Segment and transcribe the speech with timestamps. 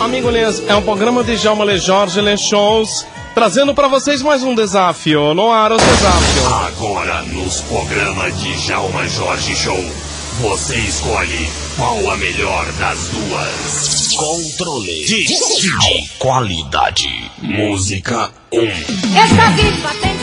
[0.00, 4.42] Amigo Lins, é um programa de Jalma Le Jorge Le Shows, trazendo para vocês mais
[4.42, 5.34] um desafio.
[5.34, 6.52] No ar, os desafios.
[6.66, 9.84] Agora, nos programas de Jalma Jorge Show,
[10.40, 14.12] você escolhe qual a melhor das duas.
[14.16, 17.30] Controle de, de qualidade.
[17.38, 18.60] Música 1.
[18.60, 18.66] Um.
[19.16, 20.13] Essa vida batendo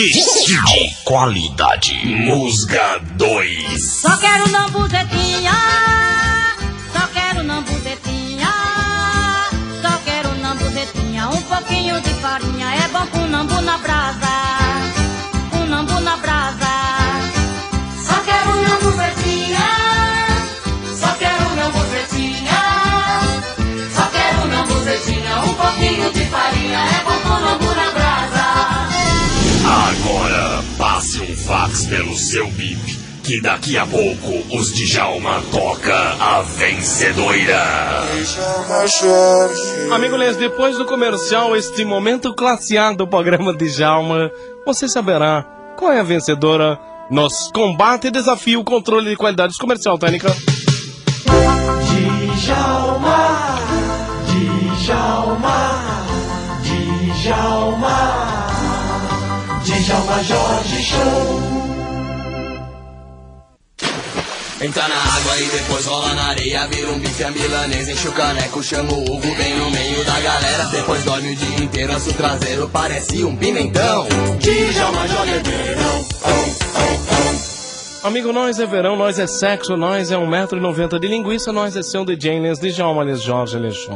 [0.00, 2.06] de, de qualidade.
[2.06, 3.82] Musga 2.
[3.82, 5.52] Só quero nambuzetinha,
[6.90, 8.48] só quero nambuzetinha,
[9.82, 13.59] só quero nambuzetinha, um pouquinho de farinha, é bom com nambu
[32.30, 32.78] seu bip,
[33.24, 38.04] que daqui a pouco os Djalma toca a vencedora.
[39.92, 44.30] Amigo Lins, depois do comercial, este momento classe A do programa de Jalma,
[44.64, 45.42] você saberá
[45.76, 46.78] qual é a vencedora
[47.10, 50.32] nos combate e desafio controle de qualidades comercial técnica.
[52.36, 53.58] Djalma,
[54.78, 55.80] Djalma,
[57.24, 57.98] Djalma,
[59.64, 61.69] Djalma Jorge Show.
[64.62, 68.12] Entra na água e depois rola na areia Vira um bife a milanês, enche o
[68.12, 72.12] caneco Chama o Hugo bem no meio da galera Depois dorme o dia inteiro, o
[72.12, 74.06] traseiro Parece um pimentão
[74.38, 76.04] Djalma joga é verão
[78.02, 82.04] Amigo, nós é verão, nós é sexo, nós é 1,90m de linguiça, nós é seu
[82.04, 83.86] DJ Lins de Jalma Lins Jorge Lins.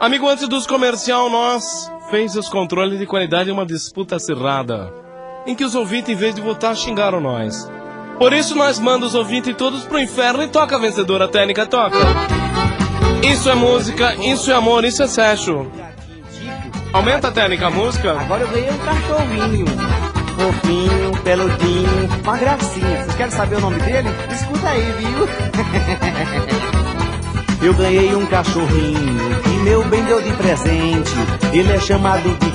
[0.00, 4.92] Amigo, antes dos comercial, nós fez os controles de qualidade em uma disputa acirrada,
[5.46, 7.68] em que os ouvintes, em vez de votar, xingaram nós.
[8.18, 11.98] Por isso nós mandamos os ouvintes todos pro inferno e toca a vencedora técnica, toca.
[13.22, 15.66] Isso é música, isso é amor, isso é sexo.
[16.92, 18.12] Aumenta a técnica, a música.
[18.12, 19.66] Agora eu ganhei um cachorrinho.
[20.36, 23.02] Fofinho, peludinho, uma gracinha.
[23.02, 24.08] Vocês querem saber o nome dele?
[24.32, 25.28] Escuta aí, viu?
[27.62, 31.10] Eu ganhei um cachorrinho que meu bem deu de presente.
[31.52, 32.50] Ele é chamado de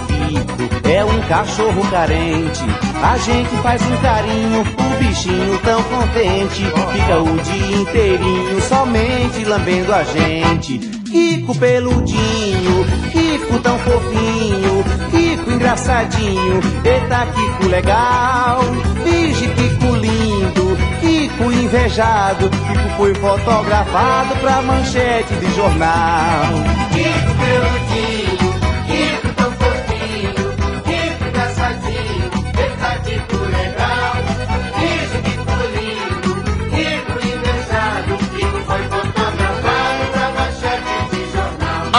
[0.84, 2.62] É um cachorro carente.
[3.02, 6.64] A gente faz um carinho, o bichinho tão contente.
[6.92, 11.02] Fica o dia inteirinho somente lambendo a gente.
[11.12, 16.62] Kiko peludinho, Kiko tão fofinho, Kiko engraçadinho.
[16.86, 18.62] Eita, Kiko legal,
[19.04, 22.50] vige Kiko lindo, Kiko invejado.
[22.50, 26.46] Kiko foi fotografado pra manchete de jornal.
[26.94, 27.91] Kiko peludinho,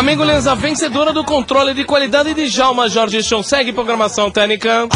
[0.03, 0.13] jornal.
[0.13, 3.43] Amigo Lins, a vencedora do controle de qualidade de Jalma Jorge Show.
[3.43, 4.89] Segue programação técnica.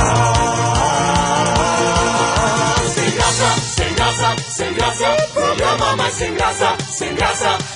[2.94, 5.16] Sem graça, sem graça, sem graça.
[5.32, 7.75] Programa mais sem graça, sem graça.